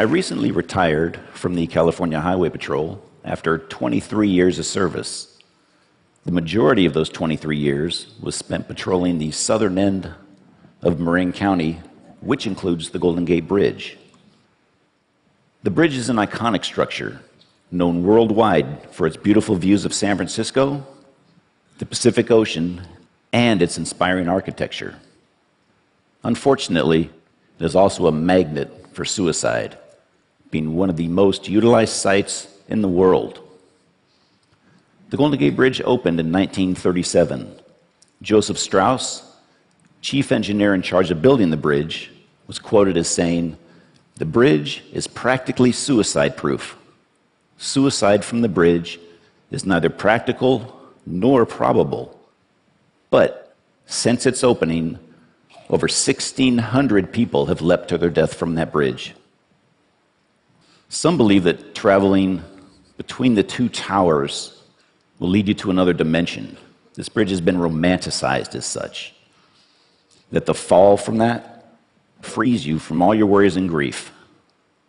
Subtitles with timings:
[0.00, 5.38] I recently retired from the California Highway Patrol after 23 years of service.
[6.24, 10.10] The majority of those 23 years was spent patrolling the southern end
[10.80, 11.82] of Marin County,
[12.22, 13.98] which includes the Golden Gate Bridge.
[15.64, 17.20] The bridge is an iconic structure
[17.70, 20.82] known worldwide for its beautiful views of San Francisco,
[21.76, 22.80] the Pacific Ocean,
[23.34, 24.94] and its inspiring architecture.
[26.24, 27.10] Unfortunately,
[27.58, 29.76] it is also a magnet for suicide,
[30.50, 33.40] being one of the most utilized sites in the world.
[35.10, 37.56] The Golden Gate Bridge opened in 1937.
[38.22, 39.24] Joseph Strauss,
[40.00, 42.10] chief engineer in charge of building the bridge,
[42.46, 43.56] was quoted as saying,
[44.16, 46.76] The bridge is practically suicide proof.
[47.58, 49.00] Suicide from the bridge
[49.50, 52.18] is neither practical nor probable.
[53.10, 53.54] But
[53.86, 54.98] since its opening,
[55.68, 59.14] over 1,600 people have leapt to their death from that bridge.
[60.92, 62.42] Some believe that traveling
[62.96, 64.60] between the two towers
[65.20, 66.56] will lead you to another dimension.
[66.94, 69.14] This bridge has been romanticized as such.
[70.32, 71.76] That the fall from that
[72.22, 74.10] frees you from all your worries and grief,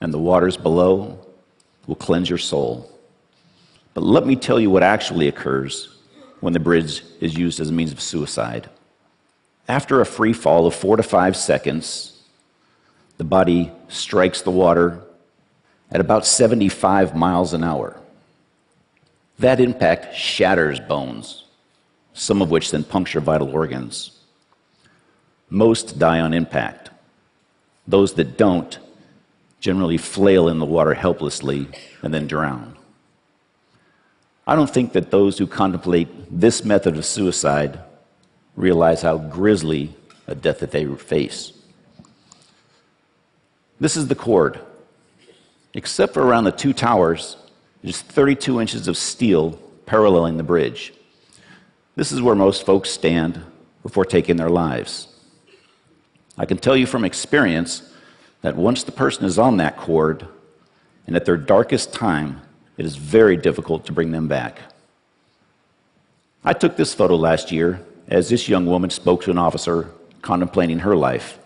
[0.00, 1.24] and the waters below
[1.86, 2.90] will cleanse your soul.
[3.94, 5.96] But let me tell you what actually occurs
[6.40, 8.68] when the bridge is used as a means of suicide.
[9.68, 12.20] After a free fall of four to five seconds,
[13.16, 15.00] the body strikes the water
[15.94, 17.98] at about 75 miles an hour.
[19.38, 21.44] That impact shatters bones,
[22.12, 24.10] some of which then puncture vital organs.
[25.48, 26.90] Most die on impact.
[27.86, 28.78] Those that don't
[29.60, 31.68] generally flail in the water helplessly
[32.02, 32.76] and then drown.
[34.46, 37.78] I don't think that those who contemplate this method of suicide
[38.56, 39.94] realize how grisly
[40.26, 41.52] a death that they face.
[43.78, 44.60] This is the chord.
[45.74, 47.36] Except for around the two towers,
[47.82, 50.94] there's 32 inches of steel paralleling the bridge.
[51.96, 53.40] This is where most folks stand
[53.82, 55.08] before taking their lives.
[56.38, 57.92] I can tell you from experience
[58.40, 60.26] that once the person is on that chord
[61.06, 62.40] and at their darkest time,
[62.76, 64.60] it is very difficult to bring them back.
[66.44, 69.90] I took this photo last year as this young woman spoke to an officer
[70.22, 71.38] contemplating her life.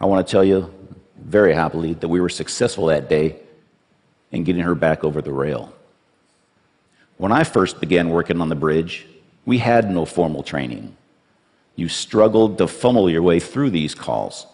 [0.00, 0.72] I want to tell you
[1.32, 3.36] very happily that we were successful that day
[4.32, 5.72] in getting her back over the rail.
[7.16, 9.06] When I first began working on the bridge,
[9.46, 10.94] we had no formal training.
[11.74, 14.46] You struggled to funnel your way through these calls.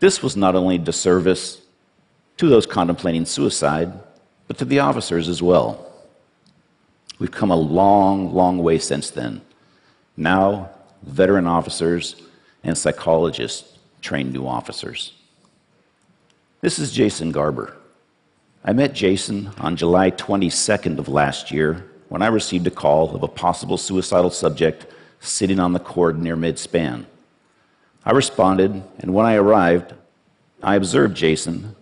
[0.00, 1.62] This was not only disservice
[2.38, 3.92] to those contemplating suicide,
[4.48, 5.92] but to the officers as well.
[7.20, 9.42] We've come a long, long way since then.
[10.16, 10.70] Now,
[11.04, 12.16] veteran officers
[12.64, 15.12] and psychologists train new officers.
[16.62, 17.76] This is Jason Garber.
[18.64, 23.24] I met Jason on July 22nd of last year when I received a call of
[23.24, 24.86] a possible suicidal subject
[25.18, 27.06] sitting on the chord near midspan.
[28.04, 29.92] I responded, and when I arrived,
[30.62, 31.74] I observed Jason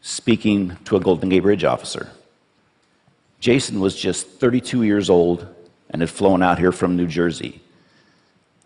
[0.00, 2.10] speaking to a Golden Gate Bridge officer.
[3.38, 5.46] Jason was just 32 years old
[5.88, 7.60] and had flown out here from New Jersey.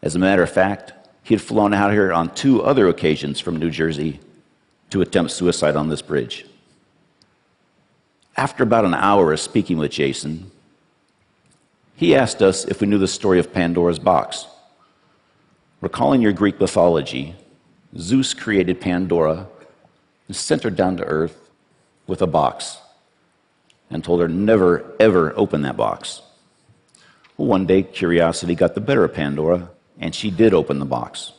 [0.01, 3.59] As a matter of fact, he had flown out here on two other occasions from
[3.59, 4.21] New Jersey
[4.95, 6.47] to attempt suicide on this bridge.
[8.37, 10.53] After about an hour of speaking with Jason,
[11.97, 14.47] he asked us if we knew the story of Pandora's box.
[15.81, 17.35] Recalling your Greek mythology,
[17.99, 19.49] Zeus created Pandora
[20.29, 21.51] and sent her down to earth
[22.07, 22.79] with a box
[23.91, 26.23] and told her never, ever open that box.
[27.37, 31.33] Well, one day, curiosity got the better of Pandora, and she did open the box.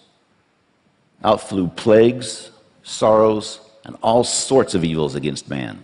[1.24, 2.52] Out flew plagues,
[2.86, 5.84] sorrows, and all sorts of evils against man.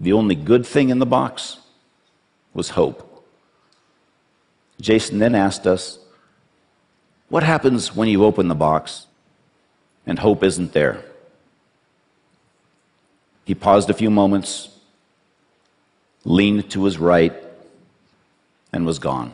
[0.00, 1.58] The only good thing in the box
[2.52, 3.24] was hope.
[4.80, 5.98] Jason then asked us,
[7.28, 9.06] What happens when you open the box
[10.04, 11.04] and hope isn't there?
[13.44, 14.68] He paused a few moments,
[16.24, 17.32] leaned to his right,
[18.72, 19.32] and was gone.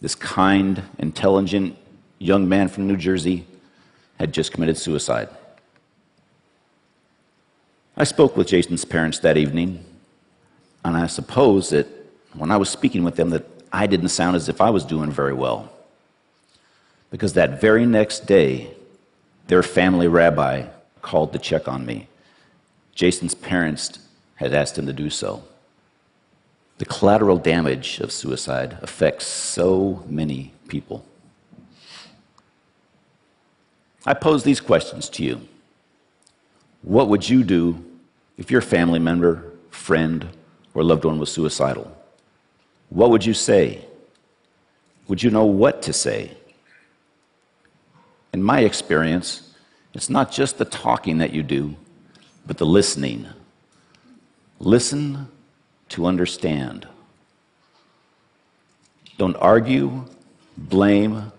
[0.00, 1.76] This kind, intelligent
[2.18, 3.46] young man from New Jersey
[4.18, 5.28] had just committed suicide.
[7.96, 9.84] I spoke with Jason's parents that evening,
[10.84, 11.86] and I suppose that
[12.34, 15.10] when I was speaking with them that I didn't sound as if I was doing
[15.10, 15.72] very well.
[17.10, 18.74] Because that very next day,
[19.46, 20.66] their family rabbi
[21.02, 22.08] called to check on me.
[22.94, 23.98] Jason's parents
[24.36, 25.44] had asked him to do so.
[26.78, 31.04] The collateral damage of suicide affects so many people.
[34.06, 35.40] I pose these questions to you.
[36.82, 37.82] What would you do
[38.36, 40.28] if your family member, friend,
[40.74, 41.90] or loved one was suicidal?
[42.90, 43.84] What would you say?
[45.08, 46.36] Would you know what to say?
[48.32, 49.54] In my experience,
[49.94, 51.76] it's not just the talking that you do,
[52.46, 53.26] but the listening.
[54.58, 55.28] Listen
[55.90, 56.86] to understand.
[59.16, 60.04] Don't argue,
[60.56, 61.32] blame,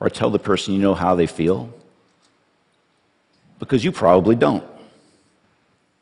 [0.00, 1.72] or tell the person you know how they feel,
[3.60, 4.64] because you probably don't.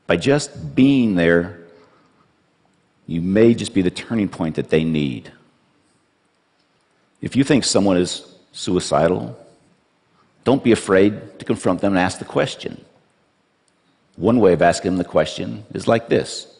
[0.06, 1.58] By just being there,
[3.06, 5.30] you may just be the turning point that they need.
[7.20, 9.36] If you think someone is suicidal,
[10.44, 12.82] don't be afraid to confront them and ask the question.
[14.16, 16.54] One way of asking them the question is like this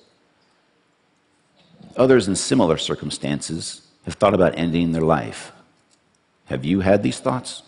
[1.97, 5.53] Others in similar circumstances have thought about ending their life.
[6.47, 7.63] Have you had these thoughts?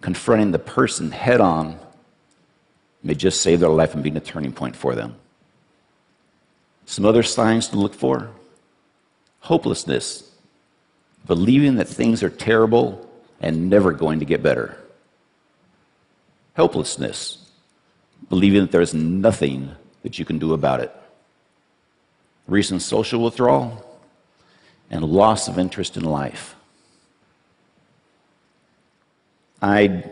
[0.00, 1.78] Confronting the person head on
[3.02, 5.16] may just save their life and be a turning point for them.
[6.86, 8.30] Some other signs to look for
[9.40, 10.30] hopelessness,
[11.26, 13.08] believing that things are terrible
[13.40, 14.76] and never going to get better.
[16.54, 17.50] Helplessness,
[18.28, 19.70] believing that there's nothing
[20.02, 20.94] that you can do about it.
[22.46, 23.86] Recent social withdrawal,
[24.90, 26.56] and loss of interest in life.
[29.62, 30.04] I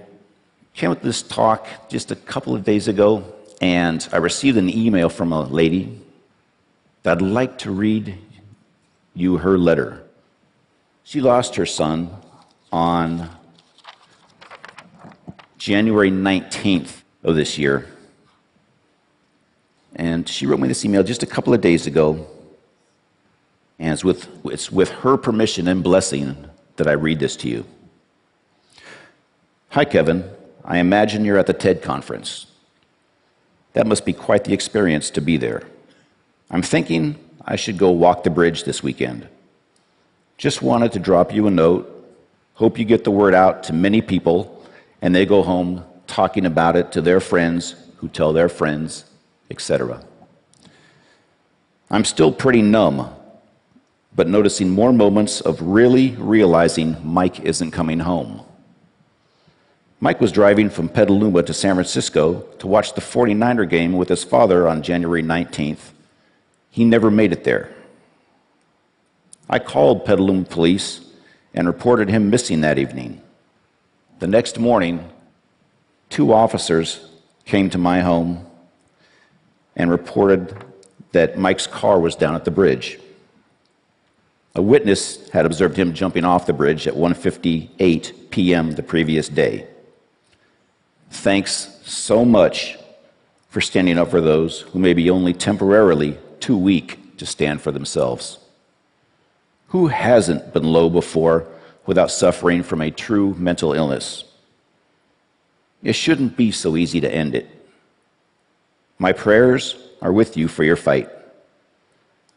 [0.74, 3.24] came with this talk just a couple of days ago,
[3.60, 6.00] and I received an email from a lady
[7.02, 8.18] that I'd like to read
[9.14, 10.04] you her letter.
[11.02, 12.10] She lost her son
[12.70, 13.30] on
[15.56, 17.86] January 19th of this year.
[19.96, 22.26] And she wrote me this email just a couple of days ago.
[23.78, 27.64] And it's with, it's with her permission and blessing that I read this to you.
[29.70, 30.24] Hi, Kevin.
[30.64, 32.46] I imagine you're at the TED conference.
[33.74, 35.62] That must be quite the experience to be there.
[36.50, 39.28] I'm thinking I should go walk the bridge this weekend.
[40.38, 41.94] Just wanted to drop you a note.
[42.54, 44.64] Hope you get the word out to many people
[45.02, 49.04] and they go home talking about it to their friends who tell their friends,
[49.50, 50.02] etc.
[51.90, 53.14] I'm still pretty numb,
[54.16, 58.44] but noticing more moments of really realizing Mike isn't coming home.
[60.00, 64.22] Mike was driving from Petaluma to San Francisco to watch the 49er game with his
[64.22, 65.90] father on January 19th.
[66.70, 67.74] He never made it there.
[69.50, 71.00] I called Petaluma police
[71.52, 73.20] and reported him missing that evening.
[74.20, 75.08] The next morning,
[76.10, 77.08] two officers
[77.44, 78.46] came to my home
[79.74, 80.54] and reported
[81.12, 83.00] that Mike's car was down at the bridge.
[84.54, 88.72] A witness had observed him jumping off the bridge at 1:58 p.m.
[88.72, 89.66] the previous day.
[91.10, 92.78] Thanks so much
[93.49, 97.72] for standing up for those who may be only temporarily too weak to stand for
[97.72, 98.38] themselves.
[99.69, 101.46] Who hasn't been low before
[101.87, 104.25] without suffering from a true mental illness?
[105.82, 107.49] It shouldn't be so easy to end it.
[108.99, 111.08] My prayers are with you for your fight.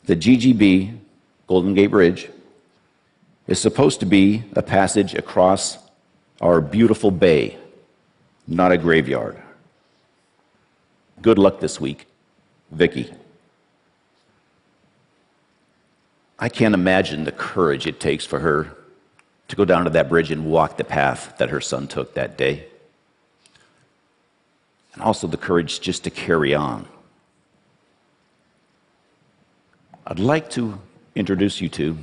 [0.05, 0.97] The GGB,
[1.47, 2.29] Golden Gate Bridge,
[3.47, 5.77] is supposed to be a passage across
[6.39, 7.57] our beautiful bay
[8.51, 9.37] not a graveyard.
[11.21, 12.05] Good luck this week,
[12.69, 13.11] Vicky.
[16.37, 18.75] I can't imagine the courage it takes for her
[19.47, 22.37] to go down to that bridge and walk the path that her son took that
[22.37, 22.65] day.
[24.93, 26.87] And also the courage just to carry on.
[30.05, 30.79] I'd like to
[31.15, 31.97] introduce you to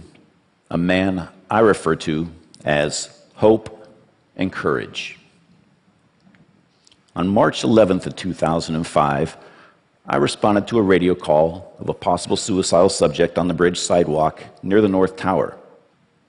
[0.70, 2.30] a man I refer to
[2.64, 3.86] as hope
[4.36, 5.18] and courage.
[7.18, 9.36] On March 11th of 2005,
[10.06, 14.44] I responded to a radio call of a possible suicidal subject on the bridge sidewalk
[14.62, 15.58] near the North Tower.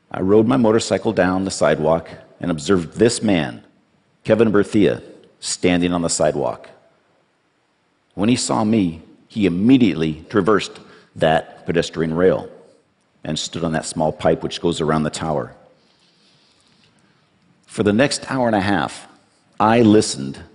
[0.10, 3.64] I rode my motorcycle down the sidewalk and observed this man,
[4.24, 5.04] Kevin Berthia,
[5.40, 6.68] standing on the sidewalk.
[8.16, 10.80] When he saw me, he immediately traversed
[11.16, 12.50] that pedestrian rail
[13.24, 15.54] and stood on that small pipe which goes around the tower.
[17.68, 19.08] For the next hour and a half,
[19.60, 20.46] I listened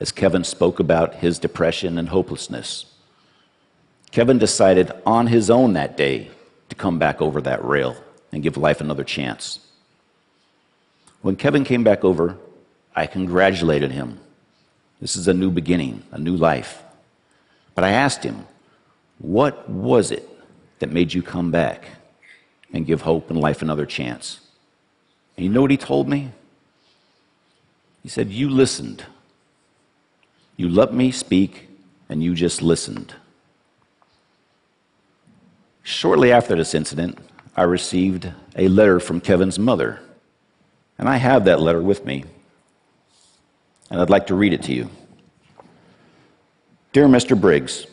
[0.00, 2.86] as Kevin spoke about his depression and hopelessness.
[4.10, 6.30] Kevin decided on his own that day
[6.68, 7.96] to come back over that rail
[8.32, 9.60] and give life another chance.
[11.22, 12.36] When Kevin came back over,
[12.94, 14.20] I congratulated him.
[15.00, 16.82] This is a new beginning, a new life.
[17.74, 18.46] But I asked him,
[19.18, 20.28] What was it
[20.78, 21.86] that made you come back
[22.72, 24.40] and give hope and life another chance?
[25.36, 26.30] And you know what he told me?
[28.02, 29.04] He said, You listened.
[30.56, 31.68] You let me speak,
[32.08, 33.14] and you just listened.
[35.82, 37.18] Shortly after this incident,
[37.56, 40.00] I received a letter from Kevin's mother,
[40.98, 42.24] and I have that letter with me,
[43.90, 44.90] and I'd like to read it to you.
[46.92, 47.38] Dear Mr.
[47.38, 47.86] Briggs,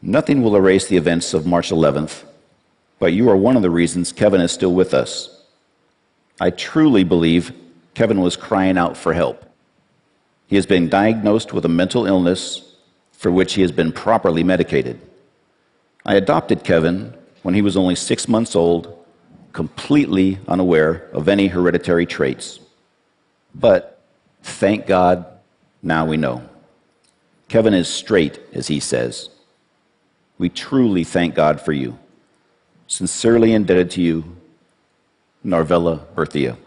[0.00, 2.22] nothing will erase the events of March 11th,
[3.00, 5.42] but you are one of the reasons Kevin is still with us.
[6.40, 7.52] I truly believe
[7.94, 9.51] Kevin was crying out for help.
[10.52, 12.74] He has been diagnosed with a mental illness
[13.12, 15.00] for which he has been properly medicated.
[16.04, 19.02] I adopted Kevin when he was only six months old,
[19.54, 22.60] completely unaware of any hereditary traits.
[23.54, 24.04] But
[24.42, 25.24] thank God,
[25.82, 26.46] now we know.
[27.48, 29.30] Kevin is straight, as he says.
[30.36, 31.98] We truly thank God for you.
[32.88, 34.36] Sincerely indebted to you,
[35.46, 36.58] Narvella Berthia.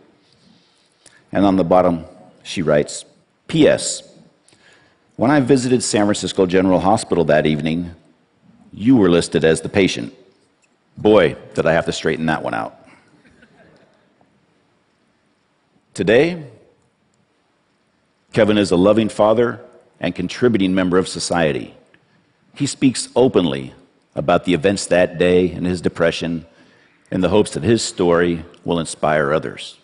[1.31, 2.05] And on the bottom,
[2.41, 3.05] she writes
[3.55, 4.03] P.S.
[5.15, 7.95] When I visited San Francisco General Hospital that evening,
[8.73, 10.13] you were listed as the patient.
[10.97, 12.77] Boy, did I have to straighten that one out.
[15.93, 16.47] Today,
[18.33, 19.61] Kevin is a loving father
[20.01, 21.75] and contributing member of society.
[22.55, 23.73] He speaks openly
[24.15, 26.45] about the events that day and his depression
[27.09, 29.77] in the hopes that his story will inspire others.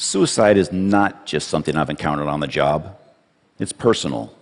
[0.00, 2.96] Suicide is not just something I've encountered on the job,
[3.58, 4.32] it's personal.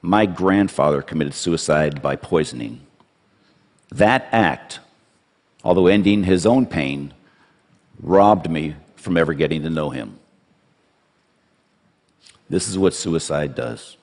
[0.00, 2.80] My grandfather committed suicide by poisoning.
[3.90, 4.78] That act,
[5.64, 7.12] although ending his own pain,
[8.00, 10.20] robbed me from ever getting to know him.
[12.48, 13.96] This is what suicide does.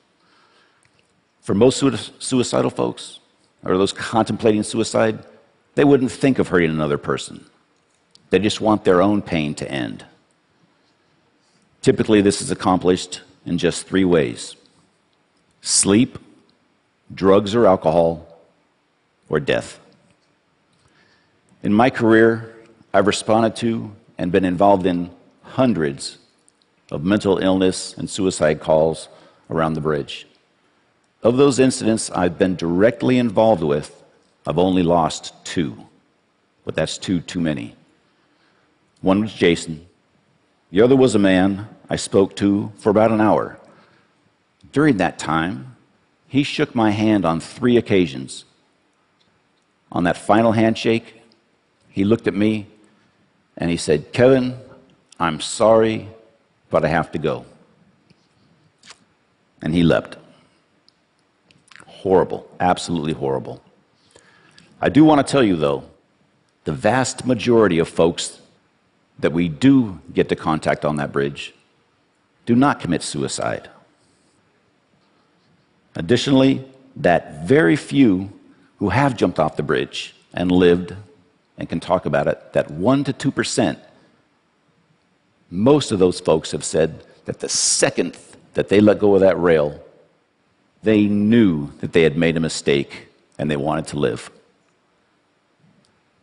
[1.40, 1.82] For most
[2.18, 3.20] suicidal folks,
[3.64, 5.24] or those contemplating suicide,
[5.76, 7.46] they wouldn't think of hurting another person.
[8.28, 10.04] They just want their own pain to end.
[11.88, 14.56] Typically, this is accomplished in just three ways
[15.62, 16.18] sleep,
[17.14, 18.42] drugs or alcohol,
[19.30, 19.80] or death.
[21.62, 22.54] In my career,
[22.92, 25.08] I've responded to and been involved in
[25.42, 26.18] hundreds
[26.92, 29.08] of mental illness and suicide calls
[29.48, 30.26] around the bridge.
[31.22, 34.04] Of those incidents I've been directly involved with,
[34.46, 35.86] I've only lost two,
[36.66, 37.76] but that's two too many.
[39.00, 39.86] One was Jason,
[40.70, 43.58] the other was a man I spoke to for about an hour.
[44.72, 45.76] During that time,
[46.26, 48.44] he shook my hand on three occasions.
[49.90, 51.22] On that final handshake,
[51.88, 52.66] he looked at me
[53.56, 54.58] and he said, Kevin,
[55.18, 56.08] I'm sorry,
[56.70, 57.46] but I have to go.
[59.62, 60.16] And he left.
[61.86, 63.62] Horrible, absolutely horrible.
[64.80, 65.84] I do want to tell you, though,
[66.64, 68.40] the vast majority of folks
[69.18, 71.54] that we do get to contact on that bridge
[72.48, 73.68] do not commit suicide.
[75.94, 76.64] Additionally,
[76.96, 78.32] that very few
[78.78, 80.94] who have jumped off the bridge and lived
[81.58, 83.78] and can talk about it, that 1% to 2%,
[85.50, 88.16] most of those folks have said that the second
[88.54, 89.78] that they let go of that rail,
[90.82, 94.30] they knew that they had made a mistake and they wanted to live.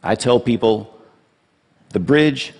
[0.01, 0.91] I tell people
[1.89, 2.51] the bridge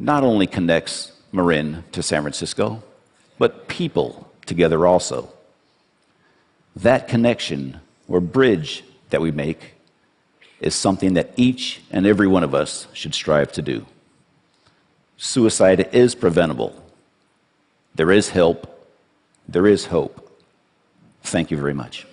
[0.00, 2.82] not only connects Marin to San Francisco,
[3.38, 5.28] but people together also.
[6.74, 9.74] That connection or bridge that we make
[10.60, 13.86] is something that each and every one of us should strive to do.
[15.16, 16.74] Suicide is preventable.
[17.94, 18.88] There is help.
[19.48, 20.22] There is hope.
[21.22, 22.06] Thank you very much.